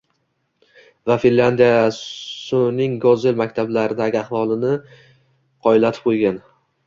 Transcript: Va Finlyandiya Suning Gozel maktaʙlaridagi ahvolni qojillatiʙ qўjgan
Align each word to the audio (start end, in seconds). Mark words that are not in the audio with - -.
Va 1.09 1.17
Finlyandiya 1.25 1.83
Suning 1.97 2.95
Gozel 3.03 3.37
maktaʙlaridagi 3.43 4.21
ahvolni 4.23 4.75
qojillatiʙ 5.67 6.05
qўjgan 6.09 6.43